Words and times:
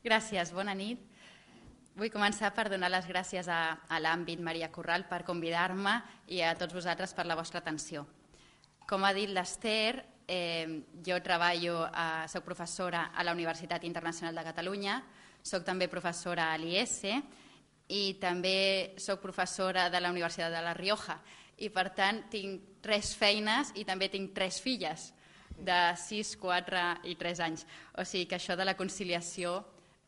Gràcies, 0.00 0.48
bona 0.56 0.72
nit. 0.72 1.00
Vull 1.92 2.08
començar 2.08 2.48
per 2.56 2.70
donar 2.72 2.88
les 2.88 3.04
gràcies 3.04 3.44
a, 3.52 3.76
a 3.84 3.96
l'àmbit 4.00 4.40
Maria 4.40 4.70
Corral 4.72 5.02
per 5.04 5.26
convidar-me 5.28 5.92
i 6.32 6.38
a 6.40 6.54
tots 6.56 6.72
vosaltres 6.72 7.12
per 7.12 7.26
la 7.28 7.34
vostra 7.36 7.60
atenció. 7.60 8.06
Com 8.88 9.02
ha 9.04 9.10
dit 9.12 9.28
l'Ester, 9.28 10.00
eh, 10.24 10.80
jo 11.04 11.18
treballo, 11.20 11.82
a, 11.84 12.24
soc 12.32 12.46
professora 12.46 13.10
a 13.12 13.26
la 13.28 13.34
Universitat 13.36 13.84
Internacional 13.84 14.40
de 14.40 14.44
Catalunya, 14.46 14.94
soc 15.42 15.66
també 15.66 15.90
professora 15.92 16.46
a 16.54 16.56
l'IS 16.56 16.94
i 17.92 18.00
també 18.22 18.94
soc 18.96 19.20
professora 19.20 19.90
de 19.92 20.00
la 20.00 20.14
Universitat 20.14 20.48
de 20.54 20.62
La 20.64 20.72
Rioja 20.78 21.18
i 21.60 21.68
per 21.68 21.90
tant 21.92 22.22
tinc 22.32 22.80
tres 22.80 23.12
feines 23.20 23.74
i 23.76 23.84
també 23.84 24.08
tinc 24.08 24.32
tres 24.32 24.62
filles 24.64 25.10
de 25.60 25.78
6, 26.06 26.32
4 26.40 26.86
i 27.04 27.18
3 27.20 27.44
anys. 27.50 27.66
O 28.00 28.06
sigui 28.08 28.24
que 28.24 28.40
això 28.40 28.56
de 28.56 28.64
la 28.64 28.78
conciliació 28.80 29.58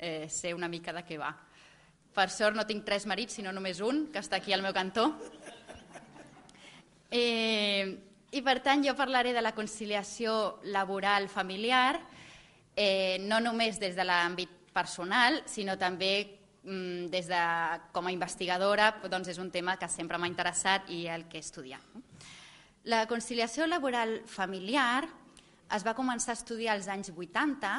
eh, 0.03 0.29
sé 0.29 0.53
una 0.53 0.69
mica 0.69 0.93
de 0.93 1.05
què 1.07 1.17
va. 1.21 1.31
Per 2.13 2.29
sort 2.29 2.59
no 2.59 2.67
tinc 2.69 2.85
tres 2.85 3.07
marits, 3.09 3.39
sinó 3.39 3.55
només 3.55 3.81
un, 3.81 4.09
que 4.13 4.21
està 4.21 4.43
aquí 4.43 4.53
al 4.53 4.65
meu 4.65 4.75
cantó. 4.75 5.13
Eh, 7.13 7.87
I 8.33 8.41
per 8.41 8.59
tant 8.65 8.83
jo 8.85 8.97
parlaré 8.97 9.35
de 9.37 9.43
la 9.45 9.53
conciliació 9.53 10.59
laboral 10.73 11.29
familiar, 11.29 12.01
eh, 12.75 13.19
no 13.21 13.39
només 13.45 13.79
des 13.81 13.93
de 13.97 14.07
l'àmbit 14.09 14.73
personal, 14.73 15.43
sinó 15.45 15.77
també 15.77 16.13
mm, 16.65 17.11
des 17.13 17.29
de, 17.29 17.43
com 17.93 18.09
a 18.09 18.15
investigadora 18.17 18.95
doncs 19.13 19.29
és 19.29 19.39
un 19.39 19.53
tema 19.53 19.77
que 19.77 19.91
sempre 19.93 20.17
m'ha 20.17 20.31
interessat 20.31 20.89
i 20.89 21.05
el 21.07 21.29
que 21.29 21.37
he 21.37 21.45
estudiat. 21.45 21.85
La 22.89 23.05
conciliació 23.07 23.69
laboral 23.69 24.23
familiar 24.27 25.05
es 25.73 25.85
va 25.85 25.95
començar 25.95 26.33
a 26.33 26.41
estudiar 26.41 26.75
als 26.75 26.89
anys 26.89 27.13
80 27.13 27.77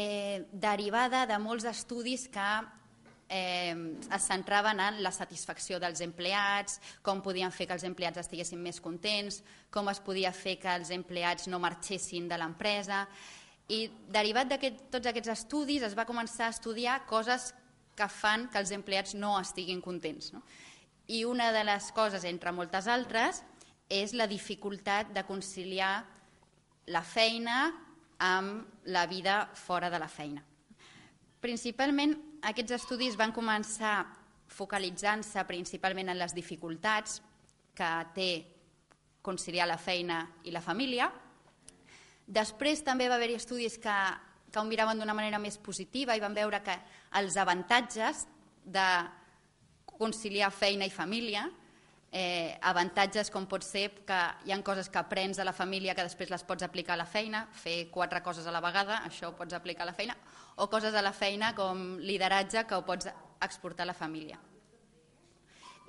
eh, 0.00 0.46
derivada 0.52 1.26
de 1.28 1.36
molts 1.38 1.66
estudis 1.68 2.26
que 2.32 2.50
eh, 3.28 3.74
es 4.16 4.26
centraven 4.26 4.80
en 4.80 5.02
la 5.04 5.12
satisfacció 5.12 5.80
dels 5.82 6.00
empleats, 6.04 6.78
com 7.04 7.20
podien 7.22 7.52
fer 7.52 7.68
que 7.68 7.76
els 7.76 7.84
empleats 7.88 8.22
estiguessin 8.24 8.62
més 8.62 8.80
contents, 8.80 9.42
com 9.70 9.90
es 9.92 10.00
podia 10.00 10.32
fer 10.32 10.56
que 10.62 10.72
els 10.72 10.92
empleats 10.96 11.50
no 11.52 11.60
marxessin 11.62 12.30
de 12.30 12.38
l'empresa. 12.40 13.04
I 13.68 13.84
derivat 14.10 14.50
de 14.50 14.72
tots 14.90 15.10
aquests 15.10 15.34
estudis 15.36 15.84
es 15.86 15.96
va 15.98 16.08
començar 16.08 16.48
a 16.48 16.56
estudiar 16.56 17.02
coses 17.06 17.52
que 17.96 18.08
fan 18.08 18.48
que 18.48 18.58
els 18.58 18.72
empleats 18.72 19.14
no 19.14 19.36
estiguin 19.38 19.82
contents. 19.84 20.32
No? 20.32 20.42
I 21.12 21.24
una 21.28 21.50
de 21.52 21.62
les 21.66 21.92
coses, 21.92 22.24
entre 22.24 22.54
moltes 22.56 22.88
altres, 22.88 23.44
és 23.90 24.14
la 24.14 24.30
dificultat 24.30 25.10
de 25.12 25.26
conciliar 25.26 25.92
la 26.86 27.02
feina 27.02 27.89
amb 28.20 28.84
la 28.92 29.06
vida 29.06 29.48
fora 29.54 29.90
de 29.90 29.98
la 29.98 30.08
feina. 30.08 30.44
Principalment, 31.40 32.14
aquests 32.44 32.76
estudis 32.76 33.16
van 33.16 33.32
començar 33.32 34.04
focalitzant-se 34.50 35.44
principalment 35.48 36.10
en 36.12 36.18
les 36.20 36.34
dificultats 36.36 37.20
que 37.76 37.90
té 38.14 38.30
conciliar 39.22 39.68
la 39.68 39.78
feina 39.78 40.22
i 40.44 40.52
la 40.52 40.60
família. 40.64 41.08
Després 42.26 42.84
també 42.84 43.08
va 43.08 43.16
haver-hi 43.16 43.38
estudis 43.38 43.78
que, 43.80 43.96
que 44.50 44.60
ho 44.60 44.66
miraven 44.68 45.00
d'una 45.00 45.16
manera 45.16 45.40
més 45.40 45.56
positiva 45.58 46.16
i 46.16 46.22
van 46.22 46.36
veure 46.36 46.60
que 46.64 46.76
els 47.20 47.36
avantatges 47.40 48.26
de 48.64 48.88
conciliar 50.00 50.52
feina 50.52 50.86
i 50.86 50.92
família 50.92 51.48
eh, 52.12 52.58
avantatges 52.62 53.30
com 53.30 53.46
pot 53.46 53.64
ser 53.64 53.88
que 54.06 54.18
hi 54.46 54.52
han 54.52 54.64
coses 54.66 54.90
que 54.90 54.98
aprens 54.98 55.38
a 55.38 55.46
la 55.46 55.54
família 55.54 55.94
que 55.94 56.04
després 56.06 56.30
les 56.30 56.44
pots 56.44 56.66
aplicar 56.66 56.96
a 56.96 57.02
la 57.02 57.06
feina, 57.06 57.46
fer 57.54 57.88
quatre 57.90 58.22
coses 58.22 58.46
a 58.46 58.54
la 58.54 58.62
vegada, 58.64 59.02
això 59.06 59.30
ho 59.30 59.36
pots 59.38 59.54
aplicar 59.54 59.86
a 59.86 59.90
la 59.92 59.96
feina, 59.96 60.16
o 60.56 60.68
coses 60.68 60.94
a 60.94 61.02
la 61.02 61.12
feina 61.12 61.54
com 61.54 61.98
lideratge 62.02 62.66
que 62.66 62.76
ho 62.78 62.86
pots 62.86 63.10
exportar 63.40 63.86
a 63.86 63.92
la 63.92 63.96
família. 63.96 64.40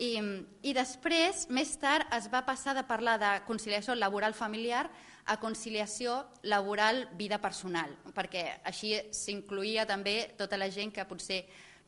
I, 0.02 0.18
I 0.66 0.74
després, 0.74 1.46
més 1.54 1.76
tard, 1.78 2.08
es 2.16 2.30
va 2.32 2.46
passar 2.46 2.74
de 2.74 2.86
parlar 2.88 3.18
de 3.22 3.32
conciliació 3.46 3.94
laboral 3.98 4.34
familiar 4.34 4.88
a 5.30 5.38
conciliació 5.38 6.24
laboral 6.50 7.04
vida 7.18 7.38
personal, 7.42 7.92
perquè 8.16 8.62
així 8.66 8.96
s'incluïa 9.14 9.86
també 9.86 10.32
tota 10.38 10.58
la 10.58 10.72
gent 10.74 10.94
que 10.96 11.06
potser 11.06 11.44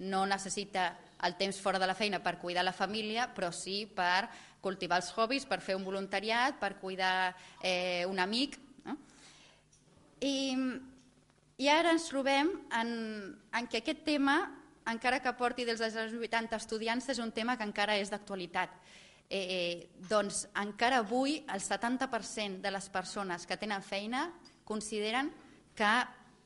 no 0.06 0.26
necessita 0.30 0.92
el 1.24 1.36
temps 1.40 1.60
fora 1.62 1.80
de 1.80 1.88
la 1.88 1.96
feina 1.96 2.20
per 2.24 2.38
cuidar 2.40 2.64
la 2.66 2.74
família, 2.76 3.30
però 3.34 3.52
sí 3.56 3.86
per 3.88 4.28
cultivar 4.64 5.00
els 5.02 5.12
hobbies, 5.16 5.46
per 5.48 5.62
fer 5.62 5.76
un 5.76 5.84
voluntariat, 5.84 6.58
per 6.60 6.76
cuidar 6.80 7.34
eh, 7.62 8.06
un 8.10 8.20
amic. 8.20 8.58
No? 8.86 8.98
I, 10.24 10.36
I 11.60 11.70
ara 11.72 11.94
ens 11.96 12.10
trobem 12.12 12.52
en, 12.80 12.92
en 13.56 13.70
que 13.72 13.84
aquest 13.84 14.04
tema, 14.08 14.38
encara 14.90 15.22
que 15.24 15.36
porti 15.40 15.68
dels 15.68 15.84
anys 15.84 16.16
80 16.20 16.60
estudiants, 16.60 17.08
és 17.12 17.24
un 17.24 17.32
tema 17.32 17.58
que 17.58 17.68
encara 17.68 17.96
és 18.00 18.12
d'actualitat. 18.12 18.76
Eh, 19.30 19.40
eh, 19.40 20.04
doncs 20.10 20.44
encara 20.60 21.00
avui 21.02 21.40
el 21.48 21.64
70% 21.64 22.60
de 22.62 22.72
les 22.76 22.90
persones 22.92 23.48
que 23.48 23.58
tenen 23.58 23.82
feina 23.82 24.28
consideren 24.68 25.32
que 25.74 25.94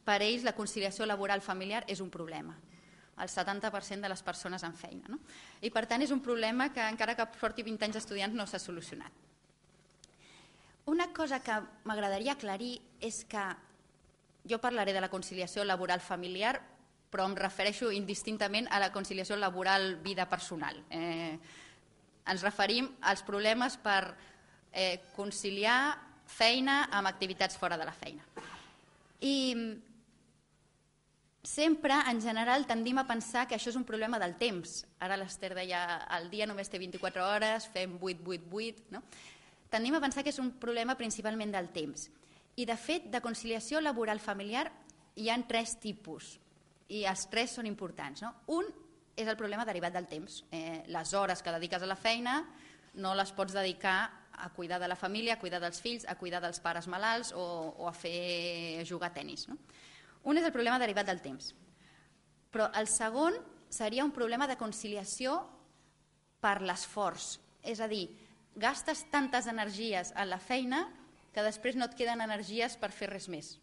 per 0.08 0.22
ells 0.22 0.46
la 0.46 0.56
conciliació 0.56 1.06
laboral 1.10 1.42
familiar 1.44 1.82
és 1.90 2.00
un 2.00 2.14
problema 2.14 2.54
el 3.18 3.30
70% 3.30 4.02
de 4.02 4.10
les 4.10 4.24
persones 4.24 4.64
en 4.64 4.76
feina. 4.78 5.10
No? 5.10 5.20
I 5.62 5.72
per 5.74 5.86
tant 5.90 6.04
és 6.06 6.14
un 6.14 6.22
problema 6.22 6.70
que 6.74 6.84
encara 6.86 7.16
que 7.18 7.26
porti 7.40 7.66
20 7.66 7.88
anys 7.88 8.02
estudiants 8.04 8.36
no 8.38 8.46
s'ha 8.48 8.62
solucionat. 8.62 9.12
Una 10.88 11.10
cosa 11.14 11.42
que 11.44 11.56
m'agradaria 11.84 12.38
aclarir 12.38 12.78
és 13.04 13.24
que 13.28 13.44
jo 14.48 14.62
parlaré 14.64 14.94
de 14.94 15.04
la 15.04 15.12
conciliació 15.12 15.66
laboral 15.68 16.00
familiar 16.00 16.56
però 17.12 17.28
em 17.28 17.36
refereixo 17.40 17.92
indistintament 17.96 18.68
a 18.72 18.80
la 18.84 18.92
conciliació 18.92 19.38
laboral 19.40 19.96
vida 20.04 20.28
personal. 20.30 20.80
Eh, 20.90 21.38
ens 22.28 22.44
referim 22.44 22.90
als 23.08 23.24
problemes 23.24 23.78
per 23.80 24.02
eh, 24.72 25.00
conciliar 25.16 25.96
feina 26.28 26.84
amb 26.92 27.08
activitats 27.08 27.58
fora 27.58 27.78
de 27.80 27.88
la 27.88 27.96
feina. 27.96 28.26
I 29.24 29.36
sempre, 31.48 31.96
en 32.12 32.20
general, 32.22 32.68
tendim 32.68 33.00
a 33.00 33.08
pensar 33.08 33.46
que 33.48 33.56
això 33.56 33.72
és 33.72 33.80
un 33.80 33.86
problema 33.88 34.20
del 34.20 34.36
temps. 34.36 34.82
Ara 35.00 35.16
l'Ester 35.18 35.54
deia, 35.56 35.82
el 36.18 36.28
dia 36.30 36.48
només 36.50 36.68
té 36.68 36.80
24 36.82 37.24
hores, 37.24 37.70
fem 37.72 37.96
8, 38.02 38.26
8, 38.28 38.52
8... 38.52 38.92
No? 38.92 39.04
Tendim 39.72 39.96
a 39.98 40.04
pensar 40.04 40.24
que 40.24 40.32
és 40.32 40.40
un 40.40 40.54
problema 40.60 40.96
principalment 41.00 41.52
del 41.52 41.72
temps. 41.76 42.10
I, 42.56 42.66
de 42.68 42.76
fet, 42.80 43.08
de 43.12 43.24
conciliació 43.24 43.82
laboral 43.84 44.20
familiar 44.24 44.70
hi 45.20 45.28
han 45.32 45.48
tres 45.48 45.76
tipus, 45.84 46.38
i 46.88 47.04
els 47.08 47.26
tres 47.32 47.56
són 47.58 47.68
importants. 47.68 48.24
No? 48.24 48.34
Un 48.60 48.70
és 49.18 49.28
el 49.28 49.40
problema 49.40 49.66
derivat 49.68 49.96
del 49.96 50.08
temps. 50.08 50.44
Eh, 50.52 50.84
les 50.88 51.14
hores 51.14 51.44
que 51.44 51.52
dediques 51.56 51.84
a 51.84 51.90
la 51.90 51.98
feina 52.00 52.42
no 52.96 53.16
les 53.16 53.32
pots 53.36 53.56
dedicar 53.56 53.98
a 54.38 54.50
cuidar 54.54 54.80
de 54.80 54.88
la 54.88 54.96
família, 54.96 55.36
a 55.36 55.42
cuidar 55.42 55.60
dels 55.64 55.82
fills, 55.82 56.06
a 56.08 56.16
cuidar 56.16 56.42
dels 56.44 56.60
pares 56.62 56.88
malalts 56.88 57.34
o, 57.34 57.44
o 57.78 57.90
a 57.90 57.94
fer 57.94 58.86
jugar 58.88 59.12
a 59.12 59.16
tennis. 59.16 59.48
No? 59.50 59.58
Un 60.28 60.40
és 60.40 60.46
el 60.46 60.54
problema 60.56 60.80
derivat 60.82 61.08
del 61.08 61.22
temps. 61.24 61.54
Però 62.52 62.68
el 62.76 62.90
segon 62.92 63.38
seria 63.72 64.06
un 64.06 64.14
problema 64.16 64.48
de 64.48 64.58
conciliació 64.60 65.40
per 66.44 66.60
l'esforç. 66.62 67.38
És 67.64 67.80
a 67.80 67.88
dir, 67.88 68.06
gastes 68.56 69.06
tantes 69.12 69.48
energies 69.48 70.12
a 70.16 70.26
la 70.28 70.40
feina 70.40 70.86
que 71.34 71.46
després 71.46 71.78
no 71.78 71.88
et 71.88 71.96
queden 71.96 72.24
energies 72.24 72.76
per 72.82 72.92
fer 72.92 73.12
res 73.12 73.28
més. 73.30 73.56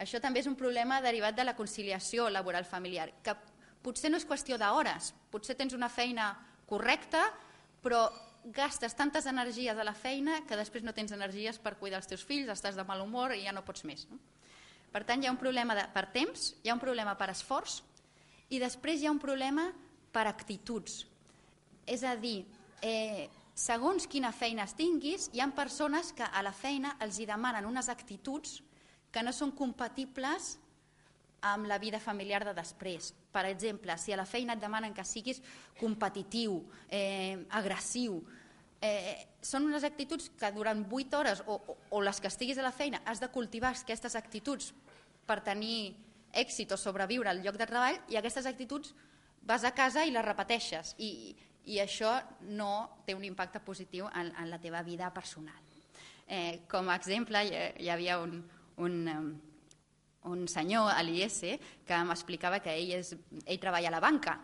Això 0.00 0.18
també 0.18 0.40
és 0.42 0.50
un 0.50 0.58
problema 0.58 1.00
derivat 1.04 1.36
de 1.36 1.44
la 1.44 1.54
conciliació 1.54 2.26
laboral 2.32 2.66
familiar, 2.66 3.10
que 3.22 3.36
potser 3.84 4.10
no 4.10 4.18
és 4.18 4.26
qüestió 4.26 4.58
d'hores, 4.58 5.12
potser 5.30 5.54
tens 5.54 5.76
una 5.76 5.90
feina 5.92 6.32
correcta, 6.66 7.28
però 7.84 8.08
gastes 8.56 8.96
tantes 8.96 9.26
energies 9.30 9.76
a 9.76 9.84
la 9.86 9.94
feina 9.94 10.40
que 10.48 10.56
després 10.58 10.82
no 10.84 10.94
tens 10.96 11.12
energies 11.12 11.60
per 11.60 11.76
cuidar 11.78 12.00
els 12.00 12.08
teus 12.10 12.24
fills, 12.24 12.50
estàs 12.50 12.74
de 12.76 12.84
mal 12.88 13.04
humor 13.04 13.36
i 13.36 13.44
ja 13.44 13.54
no 13.54 13.62
pots 13.64 13.84
més. 13.84 14.08
No? 14.10 14.18
Per 14.94 15.02
tant, 15.02 15.22
hi 15.22 15.26
ha 15.26 15.32
un 15.34 15.40
problema 15.40 15.74
de, 15.74 15.82
per 15.90 16.06
temps, 16.14 16.52
hi 16.62 16.70
ha 16.70 16.76
un 16.76 16.82
problema 16.82 17.16
per 17.18 17.32
esforç 17.32 17.80
i 18.54 18.60
després 18.62 19.02
hi 19.02 19.08
ha 19.08 19.14
un 19.14 19.18
problema 19.18 19.64
per 20.14 20.28
actituds. 20.30 21.00
És 21.90 22.04
a 22.06 22.14
dir, 22.14 22.44
eh, 22.78 23.26
segons 23.58 24.06
quina 24.06 24.30
feina 24.30 24.68
tinguis, 24.70 25.30
hi 25.32 25.42
ha 25.42 25.48
persones 25.50 26.12
que 26.14 26.22
a 26.22 26.42
la 26.46 26.52
feina 26.54 26.94
els 27.02 27.18
hi 27.18 27.26
demanen 27.26 27.66
unes 27.66 27.90
actituds 27.90 28.60
que 29.10 29.22
no 29.22 29.32
són 29.34 29.50
compatibles 29.50 30.58
amb 31.42 31.66
la 31.66 31.78
vida 31.78 31.98
familiar 31.98 32.44
de 32.46 32.54
després. 32.54 33.10
Per 33.34 33.44
exemple, 33.50 33.98
si 33.98 34.14
a 34.14 34.16
la 34.16 34.24
feina 34.30 34.54
et 34.54 34.62
demanen 34.62 34.94
que 34.94 35.04
siguis 35.04 35.42
competitiu, 35.80 36.62
eh, 36.88 37.44
agressiu, 37.50 38.22
eh, 38.80 39.26
són 39.42 39.66
unes 39.66 39.84
actituds 39.84 40.30
que 40.38 40.50
durant 40.54 40.86
8 40.86 41.18
hores 41.18 41.42
o, 41.46 41.58
o, 41.58 41.76
o 41.90 42.00
les 42.00 42.20
que 42.20 42.30
estiguis 42.30 42.58
a 42.58 42.62
la 42.62 42.72
feina 42.72 43.02
has 43.04 43.20
de 43.20 43.28
cultivar 43.28 43.74
aquestes 43.74 44.14
actituds 44.14 44.72
per 45.26 45.40
tenir 45.46 45.94
èxit 46.34 46.72
o 46.74 46.78
sobreviure 46.80 47.30
al 47.30 47.42
lloc 47.44 47.58
de 47.60 47.66
treball 47.66 47.98
i 48.10 48.18
aquestes 48.18 48.46
actituds 48.50 48.94
vas 49.44 49.64
a 49.64 49.74
casa 49.76 50.04
i 50.04 50.12
les 50.12 50.24
repeteixes 50.24 50.94
i, 50.98 51.34
i 51.70 51.80
això 51.80 52.16
no 52.56 53.02
té 53.06 53.14
un 53.14 53.24
impacte 53.24 53.60
positiu 53.64 54.08
en, 54.08 54.32
en 54.32 54.50
la 54.50 54.60
teva 54.60 54.82
vida 54.82 55.10
personal. 55.14 55.60
Eh, 56.26 56.64
com 56.68 56.88
a 56.88 56.96
exemple, 56.96 57.42
hi, 57.44 57.84
hi 57.84 57.90
havia 57.92 58.18
un, 58.20 58.38
un, 58.80 58.96
un 60.24 60.48
senyor 60.48 60.90
a 60.94 61.02
l'IS 61.04 61.40
que 61.86 62.00
m'explicava 62.08 62.62
que 62.64 62.72
ell, 62.72 62.94
és, 63.00 63.12
ell 63.44 63.60
treballa 63.60 63.92
a 63.92 63.96
la 63.98 64.02
banca 64.02 64.38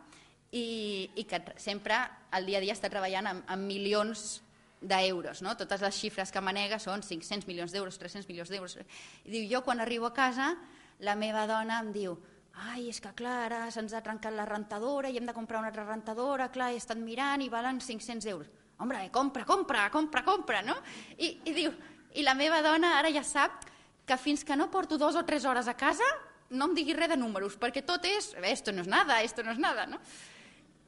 i, 0.53 1.11
i 1.17 1.25
que 1.25 1.41
sempre 1.57 1.97
al 2.31 2.47
dia 2.47 2.61
a 2.61 2.65
dia 2.65 2.77
està 2.77 2.91
treballant 2.93 3.31
amb, 3.31 3.45
amb 3.49 3.67
milions 3.67 4.43
d'euros. 4.81 5.43
No? 5.45 5.57
Totes 5.57 5.83
les 5.85 5.97
xifres 5.97 6.33
que 6.33 6.43
manega 6.45 6.81
són 6.81 7.05
500 7.05 7.47
milions 7.49 7.73
d'euros, 7.73 7.99
300 8.01 8.29
milions 8.29 8.51
d'euros. 8.51 8.77
I 9.25 9.31
diu, 9.31 9.47
jo 9.51 9.63
quan 9.67 9.81
arribo 9.81 10.09
a 10.09 10.15
casa, 10.17 10.55
la 11.01 11.17
meva 11.17 11.47
dona 11.49 11.81
em 11.85 11.93
diu 11.93 12.19
ai, 12.61 12.89
és 12.91 12.99
que 13.01 13.13
clar, 13.17 13.47
ara 13.47 13.61
se'ns 13.73 13.95
ha 13.95 14.03
trencat 14.05 14.35
la 14.35 14.45
rentadora 14.49 15.09
i 15.09 15.17
hem 15.17 15.29
de 15.29 15.35
comprar 15.37 15.61
una 15.61 15.71
altra 15.71 15.87
rentadora, 15.87 16.51
clar, 16.53 16.73
he 16.73 16.81
estat 16.81 16.99
mirant 17.01 17.43
i 17.43 17.49
valen 17.49 17.81
500 17.81 18.27
euros. 18.33 18.51
Home, 18.81 18.97
compra, 19.13 19.45
compra, 19.45 19.89
compra, 19.93 20.25
compra, 20.25 20.63
no? 20.65 20.77
I, 21.17 21.39
i 21.45 21.55
diu, 21.57 21.73
i 22.17 22.25
la 22.25 22.35
meva 22.35 22.63
dona 22.65 22.97
ara 22.99 23.13
ja 23.13 23.23
sap 23.25 23.65
que 24.09 24.17
fins 24.19 24.43
que 24.45 24.57
no 24.57 24.71
porto 24.73 24.99
dues 24.99 25.17
o 25.17 25.25
tres 25.25 25.45
hores 25.45 25.69
a 25.69 25.77
casa 25.79 26.07
no 26.51 26.67
em 26.67 26.75
digui 26.75 26.97
res 26.97 27.13
de 27.13 27.19
números, 27.21 27.55
perquè 27.61 27.85
tot 27.87 28.05
és, 28.09 28.33
esto 28.51 28.73
no 28.75 28.83
és 28.83 28.91
nada, 28.91 29.21
esto 29.23 29.45
no 29.47 29.53
és 29.55 29.61
nada, 29.63 29.87
no? 29.87 30.01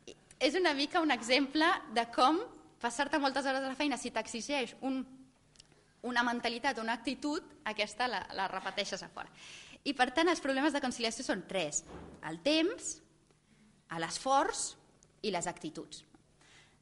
I 0.08 0.16
és 0.42 0.56
una 0.58 0.72
mica 0.74 1.00
un 1.00 1.14
exemple 1.14 1.68
de 1.94 2.08
com 2.10 2.40
passar-te 2.82 3.20
moltes 3.22 3.46
hores 3.46 3.62
a 3.62 3.70
la 3.70 3.78
feina, 3.78 3.96
si 3.96 4.10
t'exigeix 4.10 4.74
un, 4.82 5.00
una 6.02 6.24
mentalitat, 6.26 6.80
una 6.82 6.96
actitud, 6.98 7.46
aquesta 7.70 8.08
la, 8.10 8.24
la 8.34 8.48
repeteixes 8.50 9.04
a 9.06 9.10
fora. 9.12 9.30
I 9.86 9.94
per 9.98 10.10
tant 10.14 10.30
els 10.30 10.42
problemes 10.42 10.74
de 10.74 10.82
conciliació 10.82 11.24
són 11.26 11.44
tres, 11.48 11.82
el 12.28 12.40
temps, 12.42 12.96
l'esforç 14.02 14.72
i 15.22 15.30
les 15.34 15.46
actituds. 15.46 16.02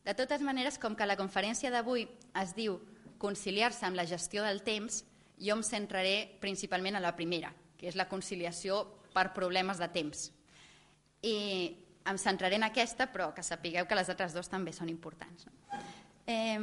De 0.05 0.15
totes 0.17 0.41
maneres, 0.45 0.79
com 0.81 0.97
que 0.97 1.09
la 1.09 1.19
conferència 1.21 1.73
d'avui 1.73 2.07
es 2.41 2.55
diu 2.57 2.79
conciliar-se 3.21 3.85
amb 3.85 3.99
la 3.99 4.07
gestió 4.09 4.45
del 4.47 4.63
temps, 4.65 5.03
jo 5.41 5.57
em 5.57 5.65
centraré 5.65 6.39
principalment 6.41 6.97
en 6.97 7.05
la 7.05 7.17
primera, 7.17 7.53
que 7.77 7.89
és 7.89 7.97
la 7.97 8.09
conciliació 8.09 8.83
per 9.13 9.33
problemes 9.37 9.81
de 9.81 9.89
temps. 9.93 10.31
I 11.25 11.37
em 12.09 12.21
centraré 12.21 12.57
en 12.57 12.65
aquesta, 12.69 13.11
però 13.13 13.33
que 13.37 13.45
sapigueu 13.45 13.89
que 13.89 13.99
les 13.99 14.09
altres 14.09 14.37
dues 14.37 14.49
també 14.49 14.73
són 14.73 14.89
importants. 14.93 15.45
No? 15.49 15.60
Eh, 16.31 16.61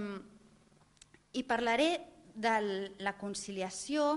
I 1.37 1.43
parlaré 1.43 1.89
de 2.33 2.55
la 3.03 3.17
conciliació, 3.19 4.07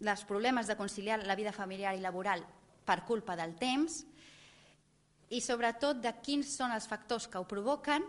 dels 0.00 0.24
problemes 0.24 0.66
de 0.66 0.76
conciliar 0.76 1.20
la 1.28 1.36
vida 1.36 1.52
familiar 1.52 1.92
i 1.94 2.00
laboral 2.00 2.42
per 2.88 3.02
culpa 3.04 3.36
del 3.36 3.52
temps 3.60 4.00
i 5.30 5.42
sobretot 5.44 6.00
de 6.02 6.12
quins 6.24 6.56
són 6.56 6.72
els 6.74 6.88
factors 6.90 7.28
que 7.28 7.38
ho 7.38 7.46
provoquen 7.46 8.06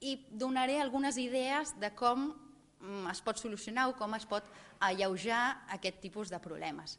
i 0.00 0.16
donaré 0.30 0.80
algunes 0.80 1.18
idees 1.20 1.74
de 1.80 1.92
com 1.94 2.30
mm, 2.32 3.10
es 3.12 3.20
pot 3.22 3.38
solucionar 3.38 3.90
o 3.90 3.96
com 3.98 4.16
es 4.16 4.26
pot 4.26 4.48
alleujar 4.80 5.68
aquest 5.76 6.00
tipus 6.00 6.32
de 6.32 6.40
problemes. 6.40 6.98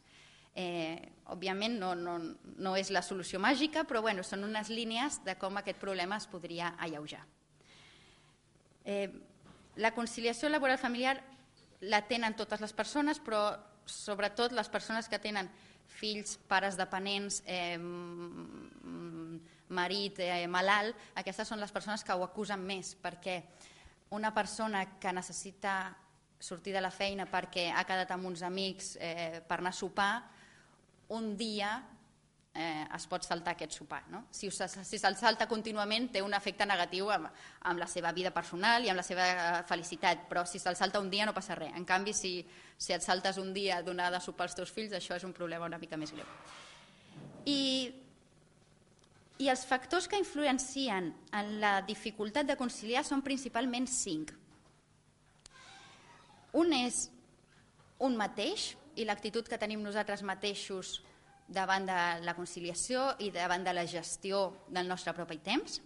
Eh, 0.58 0.98
òbviament 1.34 1.76
no, 1.78 1.92
no, 1.94 2.18
no 2.58 2.76
és 2.78 2.90
la 2.94 3.04
solució 3.06 3.42
màgica, 3.42 3.84
però 3.86 4.02
bueno, 4.06 4.24
són 4.24 4.46
unes 4.48 4.72
línies 4.74 5.20
de 5.26 5.36
com 5.38 5.58
aquest 5.60 5.82
problema 5.82 6.18
es 6.18 6.30
podria 6.30 6.76
alleujar. 6.80 7.26
Eh, 8.88 9.12
la 9.76 9.92
conciliació 9.92 10.48
laboral 10.50 10.80
familiar 10.80 11.20
la 11.82 12.00
tenen 12.08 12.38
totes 12.40 12.64
les 12.64 12.74
persones, 12.74 13.20
però 13.20 13.52
sobretot 13.86 14.56
les 14.56 14.70
persones 14.72 15.10
que 15.12 15.20
tenen 15.20 15.50
fills, 16.00 16.38
pares 16.48 16.78
dependents, 16.80 17.42
eh, 17.46 17.78
marit 19.68 20.20
eh, 20.24 20.48
malalt, 20.48 20.96
aquestes 21.20 21.52
són 21.52 21.60
les 21.60 21.74
persones 21.76 22.04
que 22.04 22.16
ho 22.16 22.24
acusen 22.24 22.64
més, 22.64 22.96
perquè 22.96 23.42
una 24.16 24.32
persona 24.34 24.86
que 25.02 25.12
necessita 25.14 25.96
sortir 26.40 26.74
de 26.74 26.82
la 26.82 26.92
feina 26.94 27.26
perquè 27.28 27.68
ha 27.74 27.84
quedat 27.84 28.12
amb 28.14 28.30
uns 28.30 28.44
amics 28.46 28.96
eh, 29.02 29.42
per 29.44 29.60
anar 29.60 29.74
a 29.74 29.80
sopar, 29.80 30.12
un 31.10 31.36
dia 31.36 31.76
eh, 32.58 32.88
es 32.96 33.06
pot 33.08 33.24
saltar 33.24 33.54
aquest 33.54 33.76
sopar. 33.78 34.02
No? 34.10 34.24
Si, 34.34 34.50
si 34.50 34.98
se'l 34.98 35.18
salta 35.20 35.48
contínuament 35.50 36.10
té 36.16 36.24
un 36.26 36.34
efecte 36.34 36.66
negatiu 36.66 37.12
amb, 37.14 37.30
amb 37.70 37.82
la 37.82 37.88
seva 37.90 38.12
vida 38.18 38.32
personal 38.34 38.86
i 38.86 38.90
amb 38.92 39.00
la 39.00 39.06
seva 39.06 39.28
felicitat, 39.70 40.26
però 40.30 40.44
si 40.50 40.60
se'l 40.60 40.78
salta 40.80 41.02
un 41.04 41.12
dia 41.14 41.28
no 41.30 41.36
passa 41.38 41.56
res. 41.56 41.76
En 41.78 41.86
canvi, 41.86 42.16
si, 42.18 42.34
si 42.78 42.96
et 42.96 43.06
saltes 43.06 43.38
un 43.38 43.54
dia 43.54 43.84
donar 43.86 44.10
de 44.14 44.22
sopar 44.24 44.50
als 44.50 44.58
teus 44.58 44.74
fills, 44.74 44.96
això 44.98 45.16
és 45.16 45.28
un 45.28 45.36
problema 45.38 45.70
una 45.70 45.80
mica 45.82 46.00
més 46.02 46.14
greu. 46.16 46.26
I, 47.48 47.62
i 49.38 49.52
els 49.54 49.66
factors 49.70 50.10
que 50.10 50.20
influencien 50.20 51.14
en 51.38 51.54
la 51.62 51.78
dificultat 51.86 52.50
de 52.50 52.58
conciliar 52.58 53.06
són 53.06 53.22
principalment 53.22 53.86
cinc. 53.88 54.34
Un 56.58 56.74
és 56.74 57.06
un 58.02 58.18
mateix 58.18 58.72
i 58.98 59.06
l'actitud 59.06 59.46
que 59.46 59.60
tenim 59.62 59.84
nosaltres 59.86 60.24
mateixos 60.26 60.98
davant 61.48 61.88
de 61.88 62.00
la 62.26 62.36
conciliació 62.36 63.14
i 63.24 63.32
davant 63.32 63.64
de 63.64 63.74
la 63.74 63.86
gestió 63.88 64.66
del 64.68 64.88
nostre 64.88 65.14
propi 65.16 65.40
temps. 65.44 65.80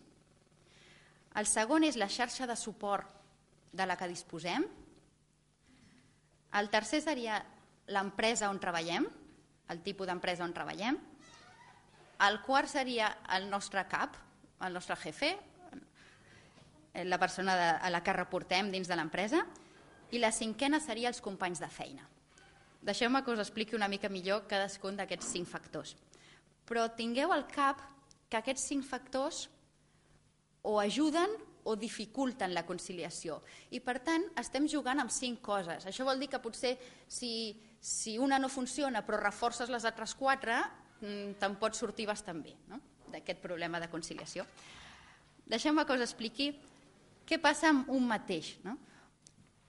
El 1.38 1.48
segon 1.48 1.86
és 1.88 1.96
la 1.96 2.10
xarxa 2.12 2.48
de 2.50 2.58
suport 2.60 3.08
de 3.72 3.86
la 3.86 3.96
que 3.96 4.10
disposem. 4.10 4.66
El 6.60 6.70
tercer 6.74 7.00
seria 7.06 7.38
l'empresa 7.94 8.50
on 8.52 8.60
treballem, 8.60 9.06
el 9.72 9.80
tipus 9.86 10.10
d'empresa 10.10 10.44
on 10.44 10.54
treballem. 10.54 10.98
El 12.22 12.42
quart 12.44 12.70
seria 12.70 13.08
el 13.38 13.48
nostre 13.50 13.86
cap, 13.90 14.18
el 14.62 14.74
nostre 14.74 14.98
jefe, 15.00 15.32
la 17.08 17.18
persona 17.18 17.78
a 17.78 17.90
la 17.90 18.04
que 18.04 18.14
reportem 18.14 18.70
dins 18.74 18.90
de 18.90 18.98
l'empresa. 19.00 19.46
I 20.12 20.20
la 20.20 20.34
cinquena 20.36 20.82
seria 20.84 21.08
els 21.08 21.22
companys 21.24 21.62
de 21.64 21.70
feina. 21.72 22.04
Deixeu-me 22.82 23.22
que 23.22 23.34
us 23.34 23.42
expliqui 23.44 23.78
una 23.78 23.90
mica 23.92 24.10
millor 24.10 24.48
cadascun 24.50 24.98
d'aquests 24.98 25.30
cinc 25.36 25.48
factors. 25.50 25.96
Però 26.66 26.88
tingueu 26.98 27.34
al 27.34 27.46
cap 27.50 27.82
que 28.30 28.40
aquests 28.40 28.66
cinc 28.72 28.86
factors 28.88 29.46
o 30.66 30.80
ajuden 30.82 31.34
o 31.70 31.76
dificulten 31.78 32.56
la 32.56 32.66
conciliació. 32.66 33.40
I 33.70 33.82
per 33.86 34.00
tant 34.02 34.26
estem 34.42 34.66
jugant 34.70 35.02
amb 35.02 35.14
cinc 35.14 35.44
coses. 35.46 35.86
Això 35.86 36.06
vol 36.08 36.22
dir 36.22 36.30
que 36.32 36.42
potser 36.42 36.76
si, 37.06 37.54
si 37.78 38.18
una 38.18 38.40
no 38.42 38.50
funciona 38.50 39.04
però 39.06 39.22
reforces 39.22 39.70
les 39.70 39.86
altres 39.86 40.16
quatre, 40.18 40.58
mm, 41.02 41.38
te'n 41.42 41.58
pots 41.62 41.84
sortir 41.84 42.10
bastant 42.10 42.42
bé 42.42 42.56
no? 42.70 42.82
d'aquest 43.14 43.42
problema 43.44 43.80
de 43.80 43.92
conciliació. 43.94 44.48
Deixeu-me 45.46 45.86
que 45.86 45.98
us 46.00 46.08
expliqui 46.08 46.54
què 47.28 47.38
passa 47.42 47.70
amb 47.70 47.90
un 47.94 48.08
mateix. 48.10 48.56
No? 48.66 48.80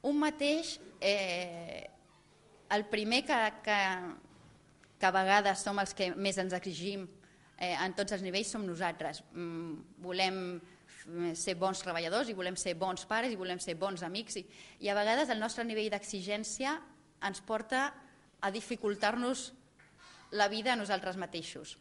un 0.02 0.18
mateix, 0.18 0.80
eh, 1.00 1.88
el 2.72 2.86
primer 2.88 3.24
que, 3.28 3.38
que, 3.64 3.78
que 4.98 5.06
a 5.06 5.14
vegades 5.14 5.64
som 5.64 5.78
els 5.82 5.92
que 5.96 6.12
més 6.16 6.38
ens 6.40 6.54
exigim 6.56 7.04
eh, 7.58 7.74
en 7.74 7.94
tots 7.98 8.16
els 8.16 8.24
nivells 8.24 8.52
som 8.54 8.64
nosaltres. 8.66 9.22
Mm, 9.34 9.98
volem 10.04 10.38
ser 11.34 11.56
bons 11.58 11.80
treballadors 11.82 12.28
i 12.30 12.36
volem 12.38 12.56
ser 12.56 12.76
bons 12.78 13.04
pares 13.10 13.32
i 13.32 13.38
volem 13.38 13.58
ser 13.58 13.74
bons 13.74 14.04
amics 14.06 14.38
i, 14.38 14.44
i 14.86 14.90
a 14.90 14.94
vegades 14.94 15.32
el 15.34 15.40
nostre 15.42 15.64
nivell 15.66 15.90
d'exigència 15.90 16.76
ens 17.26 17.42
porta 17.42 17.88
a 18.42 18.50
dificultar-nos 18.54 19.50
la 20.32 20.48
vida 20.48 20.72
a 20.72 20.78
nosaltres 20.78 21.18
mateixos. 21.20 21.76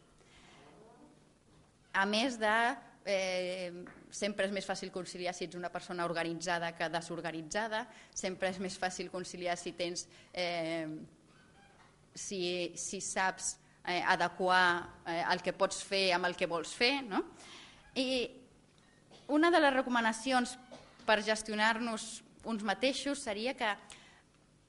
A 1.92 2.04
més 2.08 2.38
de 2.40 2.56
eh, 3.04 3.72
sempre 4.10 4.46
és 4.46 4.52
més 4.54 4.66
fàcil 4.66 4.92
conciliar 4.94 5.34
si 5.34 5.46
ets 5.46 5.58
una 5.58 5.70
persona 5.72 6.04
organitzada 6.04 6.72
que 6.76 6.88
desorganitzada, 6.92 7.86
sempre 8.14 8.50
és 8.52 8.60
més 8.62 8.76
fàcil 8.78 9.10
conciliar 9.10 9.56
si 9.58 9.72
tens 9.78 10.06
eh, 10.32 10.86
si, 12.14 12.72
si 12.76 13.00
saps 13.00 13.56
eh, 13.86 14.02
adequar 14.02 15.02
eh, 15.06 15.22
el 15.32 15.42
que 15.42 15.54
pots 15.56 15.82
fer 15.86 16.10
amb 16.16 16.28
el 16.28 16.36
que 16.36 16.50
vols 16.50 16.74
fer. 16.76 17.00
No? 17.06 17.24
I 17.96 18.28
una 19.32 19.50
de 19.50 19.60
les 19.62 19.74
recomanacions 19.74 20.56
per 21.06 21.22
gestionar-nos 21.24 22.22
uns 22.44 22.62
mateixos 22.66 23.22
seria 23.22 23.54
que 23.54 23.70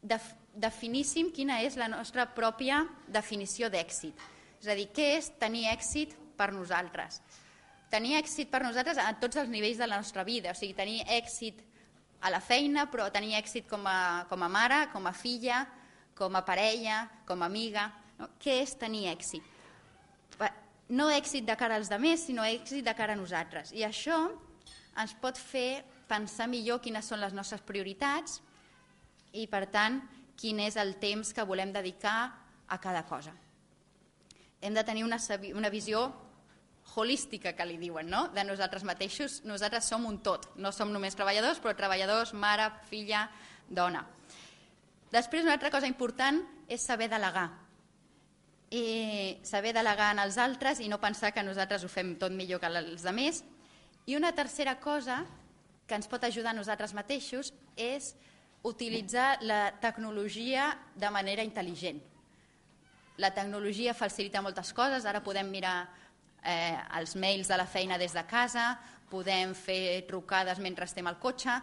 def 0.04 0.34
definíssim 0.54 1.32
quina 1.34 1.62
és 1.66 1.76
la 1.80 1.88
nostra 1.90 2.28
pròpia 2.30 2.84
definició 3.10 3.72
d'èxit. 3.74 4.20
És 4.62 4.68
a 4.70 4.76
dir, 4.78 4.86
què 4.94 5.16
és 5.18 5.32
tenir 5.42 5.66
èxit 5.72 6.14
per 6.38 6.52
nosaltres? 6.54 7.20
Tenir 7.94 8.18
èxit 8.18 8.50
per 8.50 8.64
nosaltres 8.66 8.98
a 8.98 9.12
tots 9.22 9.38
els 9.38 9.52
nivells 9.54 9.78
de 9.78 9.88
la 9.88 10.00
nostra 10.02 10.26
vida, 10.26 10.54
o 10.54 10.58
sigui, 10.58 10.74
tenir 10.78 11.04
èxit 11.06 11.62
a 12.24 12.32
la 12.34 12.40
feina, 12.42 12.88
però 12.90 13.10
tenir 13.14 13.36
èxit 13.38 13.68
com 13.70 13.86
a, 13.86 14.26
com 14.30 14.42
a 14.42 14.50
mare, 14.50 14.88
com 14.94 15.06
a 15.06 15.14
filla, 15.14 15.62
com 16.18 16.34
a 16.36 16.44
parella, 16.46 17.04
com 17.28 17.44
a 17.44 17.50
amiga. 17.52 17.90
No? 18.18 18.32
Què 18.42 18.62
és 18.64 18.78
tenir 18.80 19.10
èxit? 19.12 19.52
No 20.94 21.08
èxit 21.12 21.46
de 21.48 21.56
cara 21.58 21.78
als 21.80 21.92
altres, 21.92 22.26
sinó 22.28 22.44
èxit 22.46 22.86
de 22.86 22.94
cara 22.96 23.14
a 23.16 23.20
nosaltres. 23.20 23.72
I 23.74 23.86
això 23.88 24.18
ens 25.00 25.14
pot 25.22 25.38
fer 25.40 25.84
pensar 26.10 26.50
millor 26.52 26.82
quines 26.84 27.08
són 27.08 27.22
les 27.24 27.34
nostres 27.34 27.64
prioritats 27.66 28.42
i, 29.34 29.48
per 29.48 29.66
tant, 29.74 30.02
quin 30.38 30.60
és 30.66 30.78
el 30.78 30.96
temps 31.02 31.34
que 31.34 31.46
volem 31.48 31.72
dedicar 31.74 32.18
a 32.68 32.78
cada 32.82 33.06
cosa. 33.08 33.34
Hem 34.62 34.76
de 34.76 34.84
tenir 34.84 35.04
una, 35.06 35.18
una 35.56 35.72
visió 35.74 36.08
holística 36.96 37.54
que 37.56 37.66
li 37.66 37.78
diuen, 37.82 38.10
no? 38.10 38.28
de 38.34 38.44
nosaltres 38.46 38.84
mateixos. 38.86 39.42
Nosaltres 39.48 39.88
som 39.90 40.06
un 40.06 40.20
tot, 40.26 40.50
no 40.56 40.72
som 40.72 40.92
només 40.94 41.16
treballadors, 41.18 41.62
però 41.64 41.76
treballadors, 41.78 42.34
mare, 42.34 42.70
filla, 42.90 43.28
dona. 43.70 44.04
Després, 45.14 45.46
una 45.46 45.56
altra 45.58 45.72
cosa 45.74 45.90
important 45.90 46.42
és 46.68 46.82
saber 46.82 47.10
delegar. 47.10 47.50
i 48.74 49.38
saber 49.46 49.70
delegar 49.70 50.08
en 50.16 50.20
els 50.24 50.38
altres 50.42 50.80
i 50.82 50.88
no 50.90 50.98
pensar 50.98 51.30
que 51.32 51.44
nosaltres 51.46 51.84
ho 51.86 51.88
fem 51.88 52.16
tot 52.18 52.32
millor 52.34 52.60
que 52.60 52.66
els 52.66 53.04
altres. 53.06 53.44
I 54.08 54.16
una 54.16 54.32
tercera 54.34 54.80
cosa 54.80 55.20
que 55.86 55.94
ens 55.94 56.08
pot 56.08 56.24
ajudar 56.24 56.50
a 56.52 56.58
nosaltres 56.58 56.96
mateixos 56.98 57.54
és 57.78 58.16
utilitzar 58.64 59.44
la 59.44 59.76
tecnologia 59.80 60.72
de 60.96 61.10
manera 61.12 61.44
intel·ligent. 61.44 62.02
La 63.18 63.30
tecnologia 63.30 63.94
facilita 63.94 64.42
moltes 64.42 64.74
coses, 64.74 65.06
ara 65.06 65.22
podem 65.22 65.52
mirar 65.52 65.86
eh, 66.44 66.78
els 67.00 67.16
mails 67.16 67.48
de 67.48 67.58
la 67.58 67.68
feina 67.68 67.98
des 67.98 68.14
de 68.14 68.24
casa, 68.28 68.74
podem 69.10 69.54
fer 69.54 70.04
trucades 70.10 70.60
mentre 70.60 70.86
estem 70.86 71.08
al 71.08 71.20
cotxe, 71.22 71.60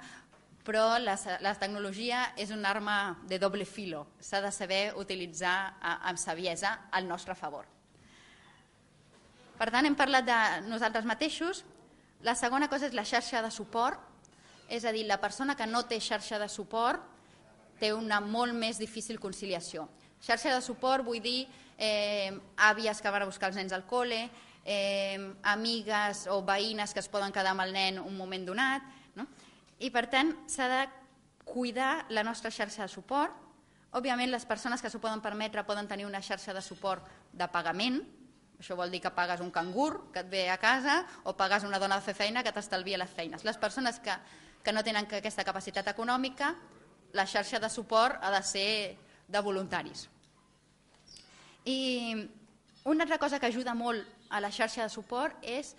però 0.64 0.98
la, 1.00 1.16
la 1.40 1.54
tecnologia 1.58 2.30
és 2.38 2.52
una 2.54 2.70
arma 2.70 2.96
de 3.26 3.38
doble 3.40 3.64
filo. 3.64 4.06
S'ha 4.20 4.42
de 4.44 4.52
saber 4.52 4.92
utilitzar 5.00 5.74
amb 5.80 6.20
saviesa 6.20 6.76
al 6.92 7.08
nostre 7.08 7.34
favor. 7.34 7.66
Per 9.60 9.68
tant, 9.68 9.84
hem 9.84 9.96
parlat 9.96 10.24
de 10.24 10.40
nosaltres 10.68 11.04
mateixos. 11.08 11.64
La 12.24 12.36
segona 12.36 12.68
cosa 12.68 12.86
és 12.88 12.94
la 12.96 13.04
xarxa 13.08 13.42
de 13.42 13.50
suport, 13.52 13.98
és 14.70 14.84
a 14.84 14.92
dir, 14.92 15.06
la 15.08 15.18
persona 15.20 15.56
que 15.56 15.66
no 15.66 15.82
té 15.88 15.98
xarxa 16.00 16.38
de 16.38 16.48
suport 16.48 17.02
té 17.80 17.90
una 17.96 18.20
molt 18.20 18.54
més 18.54 18.78
difícil 18.78 19.18
conciliació. 19.20 19.88
Xarxa 20.20 20.52
de 20.54 20.62
suport 20.62 21.04
vull 21.04 21.20
dir 21.24 21.48
eh, 21.80 22.30
àvies 22.56 23.00
que 23.00 23.10
van 23.10 23.24
a 23.24 23.28
buscar 23.28 23.50
els 23.50 23.58
nens 23.58 23.72
al 23.72 23.86
col·le, 23.88 24.28
eh, 24.64 25.18
amigues 25.42 26.26
o 26.30 26.40
veïnes 26.46 26.92
que 26.94 27.00
es 27.00 27.08
poden 27.08 27.32
quedar 27.32 27.54
amb 27.54 27.64
el 27.64 27.72
nen 27.72 28.00
un 28.02 28.16
moment 28.16 28.46
donat, 28.46 28.84
no? 29.16 29.26
i 29.80 29.90
per 29.90 30.06
tant 30.12 30.32
s'ha 30.50 30.68
de 30.68 30.80
cuidar 31.44 32.06
la 32.10 32.22
nostra 32.22 32.50
xarxa 32.50 32.84
de 32.84 32.92
suport. 32.92 33.34
Òbviament 33.96 34.30
les 34.30 34.46
persones 34.46 34.82
que 34.82 34.90
s'ho 34.90 35.00
poden 35.02 35.22
permetre 35.24 35.66
poden 35.66 35.88
tenir 35.88 36.06
una 36.06 36.22
xarxa 36.22 36.54
de 36.54 36.62
suport 36.62 37.08
de 37.32 37.48
pagament, 37.50 37.98
això 38.60 38.76
vol 38.76 38.92
dir 38.92 39.00
que 39.00 39.10
pagues 39.16 39.40
un 39.40 39.50
cangur 39.50 40.12
que 40.12 40.20
et 40.20 40.28
ve 40.28 40.42
a 40.52 40.58
casa 40.60 41.00
o 41.24 41.32
pagues 41.32 41.64
una 41.64 41.80
dona 41.80 41.96
de 41.96 42.04
fer 42.04 42.14
feina 42.14 42.44
que 42.44 42.52
t'estalvia 42.52 42.98
les 43.00 43.08
feines. 43.10 43.42
Les 43.42 43.56
persones 43.56 43.98
que, 44.04 44.12
que 44.62 44.72
no 44.76 44.84
tenen 44.84 45.08
aquesta 45.08 45.46
capacitat 45.48 45.88
econòmica, 45.88 46.52
la 47.16 47.24
xarxa 47.26 47.58
de 47.58 47.70
suport 47.72 48.20
ha 48.20 48.30
de 48.30 48.42
ser 48.44 48.72
de 49.26 49.40
voluntaris. 49.40 50.08
I 51.64 52.28
una 52.84 53.04
altra 53.04 53.18
cosa 53.18 53.38
que 53.38 53.46
ajuda 53.46 53.74
molt 53.74 54.06
a 54.30 54.40
la 54.40 54.50
xarxa 54.50 54.86
de 54.86 54.92
suport 54.92 55.36
és 55.42 55.74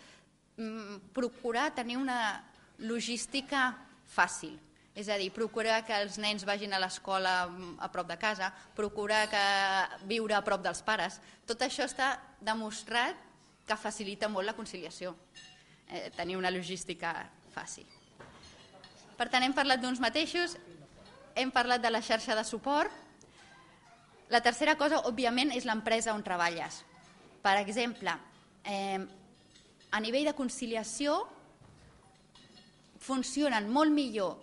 mm, 0.57 1.13
procurar 1.15 1.71
tenir 1.73 1.97
una 1.97 2.43
logística 2.77 3.71
fàcil. 4.05 4.59
És 4.93 5.07
a 5.07 5.15
dir, 5.15 5.29
procurar 5.31 5.79
que 5.87 5.95
els 5.95 6.17
nens 6.19 6.43
vagin 6.45 6.73
a 6.75 6.81
l'escola 6.81 7.47
mm, 7.47 7.77
a 7.79 7.87
prop 7.93 8.09
de 8.09 8.17
casa, 8.19 8.51
procurar 8.75 9.23
que 9.31 9.45
viure 10.09 10.35
a 10.35 10.43
prop 10.45 10.61
dels 10.61 10.83
pares. 10.83 11.21
Tot 11.47 11.63
això 11.63 11.87
està 11.87 12.17
demostrat 12.41 13.17
que 13.65 13.79
facilita 13.79 14.29
molt 14.29 14.45
la 14.45 14.57
conciliació, 14.57 15.15
eh, 15.87 16.11
tenir 16.15 16.37
una 16.37 16.51
logística 16.51 17.15
fàcil. 17.55 17.87
Per 19.17 19.29
tant, 19.29 19.43
hem 19.45 19.55
parlat 19.55 19.81
d'uns 19.81 20.01
mateixos, 20.01 20.57
hem 21.35 21.51
parlat 21.53 21.81
de 21.81 21.89
la 21.89 22.01
xarxa 22.01 22.35
de 22.35 22.43
suport. 22.43 22.91
La 24.29 24.41
tercera 24.41 24.75
cosa, 24.75 25.01
òbviament, 25.07 25.51
és 25.55 25.65
l'empresa 25.65 26.13
on 26.13 26.23
treballes. 26.23 26.83
Per 27.41 27.57
exemple, 27.57 28.13
eh, 28.63 28.99
a 29.91 29.99
nivell 29.99 30.29
de 30.29 30.37
conciliació, 30.37 31.17
funcionen 33.01 33.69
molt 33.73 33.91
millor 33.91 34.37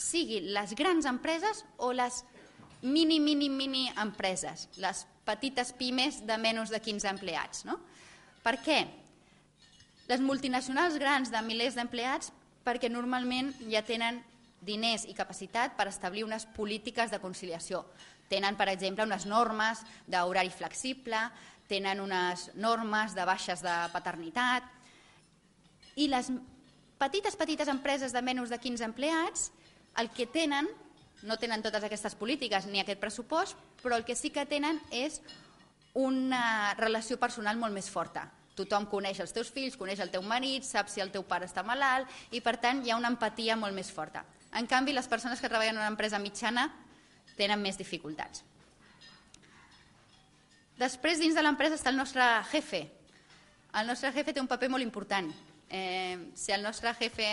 siguin 0.00 0.52
les 0.54 0.72
grans 0.78 1.04
empreses 1.10 1.64
o 1.76 1.92
les 1.92 2.22
mini, 2.82 3.18
mini, 3.20 3.50
mini 3.50 3.90
empreses, 4.00 4.68
les 4.80 5.04
petites 5.26 5.74
pimes 5.76 6.22
de 6.26 6.38
menys 6.40 6.72
de 6.72 6.80
15 6.80 7.10
empleats. 7.10 7.64
No? 7.68 7.76
Per 8.44 8.56
què? 8.64 8.80
Les 10.08 10.22
multinacionals 10.24 10.96
grans 10.98 11.30
de 11.30 11.42
milers 11.44 11.76
d'empleats 11.76 12.32
perquè 12.64 12.90
normalment 12.90 13.52
ja 13.70 13.84
tenen 13.86 14.22
diners 14.64 15.06
i 15.08 15.16
capacitat 15.16 15.76
per 15.76 15.88
establir 15.88 16.24
unes 16.24 16.46
polítiques 16.56 17.12
de 17.12 17.20
conciliació. 17.20 17.84
Tenen, 18.30 18.56
per 18.56 18.68
exemple, 18.70 19.06
unes 19.08 19.26
normes 19.26 19.80
d'horari 20.06 20.52
flexible, 20.54 21.20
tenen 21.70 22.02
unes 22.02 22.48
normes 22.58 23.14
de 23.14 23.24
baixes 23.28 23.62
de 23.62 23.76
paternitat 23.94 24.66
i 25.96 26.08
les 26.10 26.32
petites, 26.98 27.36
petites 27.38 27.70
empreses 27.70 28.12
de 28.12 28.22
menys 28.22 28.50
de 28.50 28.58
15 28.58 28.86
empleats 28.88 29.50
el 29.98 30.10
que 30.14 30.26
tenen, 30.26 30.68
no 31.22 31.36
tenen 31.38 31.62
totes 31.62 31.84
aquestes 31.84 32.16
polítiques 32.16 32.66
ni 32.66 32.80
aquest 32.80 33.00
pressupost, 33.00 33.56
però 33.82 33.96
el 33.96 34.04
que 34.04 34.16
sí 34.16 34.30
que 34.34 34.46
tenen 34.48 34.80
és 34.90 35.20
una 35.94 36.74
relació 36.78 37.18
personal 37.18 37.58
molt 37.58 37.74
més 37.74 37.90
forta. 37.90 38.28
Tothom 38.56 38.86
coneix 38.90 39.20
els 39.22 39.32
teus 39.32 39.50
fills, 39.52 39.76
coneix 39.78 40.02
el 40.02 40.12
teu 40.12 40.22
marit, 40.26 40.66
sap 40.66 40.90
si 40.90 41.00
el 41.00 41.10
teu 41.14 41.24
pare 41.26 41.48
està 41.48 41.64
malalt 41.66 42.10
i 42.34 42.42
per 42.44 42.58
tant 42.60 42.84
hi 42.84 42.92
ha 42.92 42.98
una 42.98 43.10
empatia 43.12 43.56
molt 43.56 43.74
més 43.74 43.90
forta. 43.90 44.24
En 44.54 44.66
canvi, 44.66 44.92
les 44.92 45.08
persones 45.08 45.40
que 45.40 45.48
treballen 45.48 45.76
en 45.76 45.82
una 45.84 45.92
empresa 45.92 46.18
mitjana 46.18 46.68
tenen 47.38 47.62
més 47.62 47.78
dificultats. 47.78 48.44
Després, 50.80 51.20
dins 51.20 51.36
de 51.36 51.44
l'empresa 51.44 51.76
està 51.76 51.92
el 51.92 52.00
nostre 52.00 52.24
jefe. 52.50 52.86
El 53.76 53.86
nostre 53.86 54.10
jefe 54.16 54.32
té 54.32 54.40
un 54.40 54.48
paper 54.50 54.70
molt 54.72 54.82
important 54.82 55.28
eh, 55.70 56.30
si 56.34 56.52
el 56.52 56.62
nostre 56.62 56.92
jefe 56.94 57.30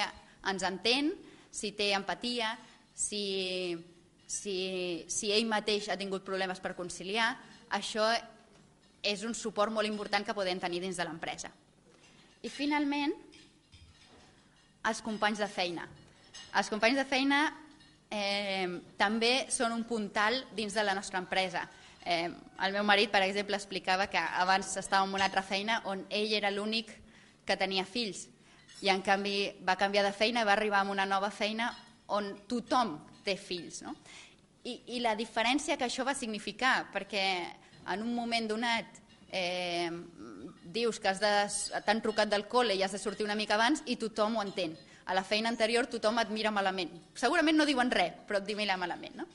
ens 0.48 0.64
entén, 0.64 1.12
si 1.52 1.74
té 1.74 1.92
empatia, 1.98 2.54
si, 2.94 3.76
si, 4.30 5.06
si 5.10 5.32
ell 5.34 5.50
mateix 5.50 5.90
ha 5.90 5.98
tingut 5.98 6.26
problemes 6.26 6.62
per 6.62 6.78
conciliar, 6.78 7.34
això 7.74 8.06
és 9.02 9.24
un 9.26 9.34
suport 9.36 9.74
molt 9.74 9.90
important 9.90 10.26
que 10.26 10.36
podem 10.38 10.62
tenir 10.62 10.82
dins 10.84 10.98
de 10.98 11.06
l'empresa. 11.08 11.50
I 12.46 12.50
finalment, 12.54 13.16
els 14.88 15.02
companys 15.04 15.42
de 15.42 15.50
feina. 15.52 15.88
Els 16.56 16.70
companys 16.72 17.02
de 17.02 17.08
feina 17.10 17.42
eh, 18.14 18.70
també 19.00 19.48
són 19.52 19.74
un 19.74 19.84
puntal 19.90 20.44
dins 20.56 20.78
de 20.78 20.86
la 20.86 20.96
nostra 20.96 21.20
empresa. 21.20 21.66
Eh, 22.08 22.32
el 22.64 22.72
meu 22.72 22.86
marit, 22.88 23.12
per 23.12 23.20
exemple, 23.26 23.58
explicava 23.60 24.08
que 24.08 24.18
abans 24.18 24.78
estava 24.80 25.04
en 25.04 25.14
una 25.14 25.28
altra 25.28 25.44
feina 25.44 25.82
on 25.92 26.06
ell 26.08 26.32
era 26.38 26.54
l'únic 26.56 26.94
que 27.44 27.58
tenia 27.60 27.84
fills 27.84 28.30
i 28.80 28.88
en 28.94 29.02
canvi 29.04 29.50
va 29.68 29.76
canviar 29.76 30.06
de 30.06 30.14
feina 30.16 30.44
i 30.44 30.48
va 30.48 30.54
arribar 30.56 30.86
a 30.86 30.92
una 30.92 31.06
nova 31.06 31.32
feina 31.36 31.72
on 32.16 32.30
tothom 32.48 32.96
té 33.26 33.36
fills. 33.36 33.82
No? 33.84 33.96
I, 34.64 34.78
I 34.96 35.02
la 35.04 35.18
diferència 35.20 35.76
que 35.76 35.88
això 35.88 36.06
va 36.08 36.16
significar, 36.16 36.88
perquè 36.94 37.26
en 37.92 38.04
un 38.04 38.14
moment 38.16 38.48
donat 38.48 39.02
eh, 39.32 39.92
dius 40.64 41.02
que 41.04 41.12
t'han 41.18 42.04
trucat 42.04 42.32
del 42.32 42.48
col·le 42.48 42.76
i 42.76 42.84
has 42.84 42.96
de 42.96 43.02
sortir 43.02 43.28
una 43.28 43.36
mica 43.36 43.56
abans 43.56 43.84
i 43.86 43.98
tothom 44.00 44.38
ho 44.38 44.46
entén. 44.46 44.78
A 45.08 45.16
la 45.16 45.24
feina 45.24 45.50
anterior 45.50 45.88
tothom 45.88 46.20
et 46.20 46.32
mira 46.32 46.52
malament. 46.52 46.92
Segurament 47.16 47.58
no 47.58 47.68
diuen 47.68 47.92
res, 47.92 48.16
però 48.28 48.40
et 48.40 48.56
mira 48.56 48.78
malament. 48.78 49.16
No? 49.20 49.28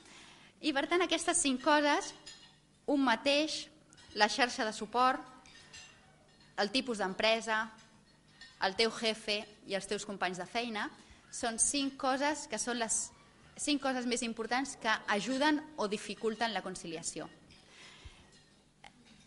I 0.61 0.71
per 0.73 0.85
tant 0.87 1.01
aquestes 1.03 1.41
cinc 1.41 1.61
coses, 1.65 2.13
un 2.87 3.03
mateix, 3.03 3.67
la 4.15 4.29
xarxa 4.29 4.65
de 4.65 4.73
suport, 4.73 5.21
el 6.57 6.69
tipus 6.71 6.99
d'empresa, 7.01 7.65
el 8.63 8.75
teu 8.79 8.91
jefe 8.93 9.39
i 9.67 9.75
els 9.75 9.87
teus 9.89 10.05
companys 10.05 10.39
de 10.39 10.47
feina, 10.47 10.89
són 11.33 11.57
cinc 11.59 11.97
coses 11.97 12.47
que 12.47 12.59
són 12.61 12.79
les 12.79 13.07
cinc 13.57 13.81
coses 13.81 14.05
més 14.09 14.23
importants 14.25 14.75
que 14.81 14.91
ajuden 15.13 15.59
o 15.77 15.87
dificulten 15.87 16.53
la 16.53 16.63
conciliació. 16.65 17.27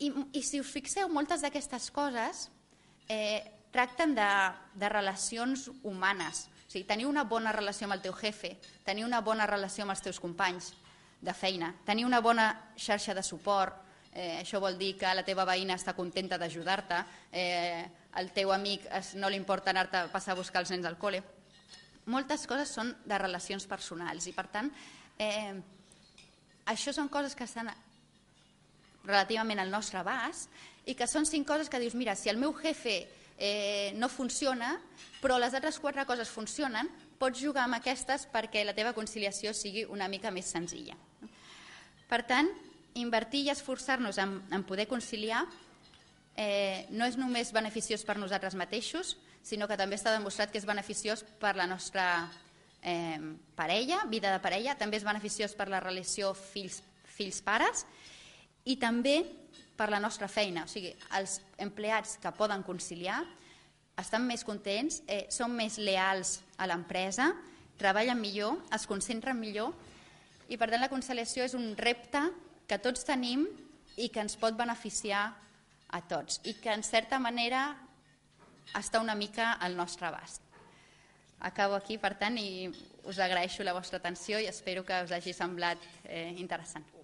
I, 0.03 0.11
i 0.35 0.43
si 0.43 0.61
us 0.61 0.71
fixeu, 0.71 1.09
moltes 1.09 1.45
d'aquestes 1.45 1.89
coses 1.95 2.49
eh, 3.09 3.41
tracten 3.73 4.15
de, 4.17 4.29
de 4.75 4.91
relacions 4.93 5.71
humanes. 5.83 6.47
O 6.67 6.71
sigui, 6.71 6.85
tenir 6.89 7.07
una 7.07 7.25
bona 7.25 7.55
relació 7.55 7.87
amb 7.87 7.97
el 7.97 8.03
teu 8.05 8.15
jefe, 8.19 8.57
tenir 8.85 9.07
una 9.07 9.23
bona 9.25 9.47
relació 9.47 9.87
amb 9.87 9.95
els 9.95 10.03
teus 10.05 10.21
companys 10.21 10.75
de 11.21 11.35
feina, 11.35 11.73
tenir 11.85 12.05
una 12.07 12.21
bona 12.21 12.49
xarxa 12.77 13.15
de 13.15 13.23
suport, 13.23 13.83
eh, 14.13 14.41
això 14.41 14.61
vol 14.61 14.79
dir 14.79 14.95
que 14.97 15.13
la 15.15 15.25
teva 15.25 15.45
veïna 15.45 15.77
està 15.77 15.95
contenta 15.95 16.39
d'ajudar-te, 16.39 17.03
eh, 17.33 17.87
el 18.17 18.31
teu 18.33 18.53
amic 18.53 18.87
es, 18.99 19.15
no 19.15 19.29
li 19.29 19.37
importa 19.37 19.71
anar-te 19.71 19.99
a 19.99 20.13
passar 20.13 20.33
a 20.33 20.41
buscar 20.41 20.63
els 20.63 20.71
nens 20.73 20.87
al 20.89 20.99
col·le. 20.99 21.23
Moltes 22.07 22.47
coses 22.47 22.71
són 22.73 22.95
de 23.05 23.19
relacions 23.19 23.67
personals 23.67 24.27
i, 24.27 24.33
per 24.33 24.47
tant, 24.49 24.71
eh, 25.19 25.53
això 26.67 26.95
són 26.95 27.09
coses 27.09 27.35
que 27.35 27.45
estan 27.45 27.71
relativament 29.05 29.61
al 29.63 29.71
nostre 29.71 30.01
abast 30.01 30.51
i 30.87 30.95
que 30.95 31.07
són 31.07 31.27
cinc 31.27 31.47
coses 31.47 31.69
que 31.69 31.81
dius, 31.83 31.95
mira, 31.95 32.15
si 32.15 32.31
el 32.31 32.39
meu 32.39 32.55
jefe 32.55 33.07
eh, 33.39 33.93
no 33.97 34.09
funciona, 34.09 34.77
però 35.21 35.39
les 35.39 35.55
altres 35.55 35.79
quatre 35.83 36.07
coses 36.07 36.31
funcionen, 36.31 36.89
pots 37.19 37.41
jugar 37.41 37.65
amb 37.67 37.79
aquestes 37.79 38.27
perquè 38.33 38.65
la 38.65 38.75
teva 38.77 38.95
conciliació 38.97 39.53
sigui 39.55 39.85
una 39.89 40.09
mica 40.09 40.31
més 40.31 40.49
senzilla. 40.53 40.97
Per 42.07 42.23
tant, 42.29 42.49
invertir 42.95 43.45
i 43.47 43.53
esforçar-nos 43.53 44.19
en, 44.23 44.39
en 44.53 44.65
poder 44.65 44.87
conciliar 44.89 45.45
eh, 46.37 46.87
no 46.91 47.09
és 47.09 47.17
només 47.19 47.53
beneficiós 47.53 48.05
per 48.07 48.19
nosaltres 48.21 48.55
mateixos, 48.55 49.17
sinó 49.43 49.69
que 49.69 49.79
també 49.79 49.99
està 49.99 50.13
demostrat 50.15 50.53
que 50.53 50.59
és 50.61 50.69
beneficiós 50.69 51.25
per 51.41 51.55
la 51.57 51.67
nostra 51.71 52.29
eh, 52.83 53.19
parella, 53.57 54.05
vida 54.11 54.33
de 54.33 54.43
parella, 54.43 54.77
també 54.79 55.01
és 55.01 55.07
beneficiós 55.07 55.55
per 55.59 55.69
la 55.73 55.81
relació 55.81 56.35
fills-pares 56.37 57.87
fills 57.87 58.05
i 58.67 58.77
també 58.83 59.21
per 59.77 59.89
la 59.93 60.01
nostra 60.03 60.29
feina. 60.29 60.65
O 60.67 60.71
sigui, 60.71 60.91
els 61.19 61.41
empleats 61.63 62.17
que 62.23 62.33
poden 62.35 62.65
conciliar 62.67 63.21
estan 63.97 64.27
més 64.29 64.45
contents, 64.45 65.01
eh, 65.09 65.27
són 65.33 65.55
més 65.57 65.79
leals 65.79 66.41
a 66.59 66.67
l'empresa, 66.69 67.31
treballen 67.81 68.21
millor, 68.21 68.61
es 68.73 68.87
concentren 68.89 69.39
millor 69.41 69.73
i 70.49 70.57
per 70.57 70.69
tant 70.71 70.81
la 70.81 70.93
conciliació 70.93 71.45
és 71.45 71.57
un 71.59 71.75
repte 71.77 72.23
que 72.69 72.79
tots 72.83 73.05
tenim 73.05 73.47
i 73.97 74.09
que 74.13 74.23
ens 74.23 74.37
pot 74.41 74.57
beneficiar 74.57 75.27
a 75.89 76.01
tots 76.09 76.41
i 76.45 76.57
que 76.61 76.73
en 76.73 76.85
certa 76.85 77.19
manera 77.23 77.69
està 78.75 79.01
una 79.01 79.15
mica 79.15 79.53
al 79.63 79.77
nostre 79.77 80.09
abast. 80.09 80.43
Acabo 81.47 81.77
aquí, 81.77 81.99
per 81.99 82.15
tant, 82.19 82.39
i 82.41 82.67
us 83.07 83.19
agraeixo 83.21 83.65
la 83.65 83.77
vostra 83.77 84.01
atenció 84.01 84.41
i 84.41 84.49
espero 84.51 84.85
que 84.85 85.05
us 85.05 85.13
hagi 85.13 85.37
semblat 85.37 85.79
eh, 86.05 86.33
interessant. 86.41 86.96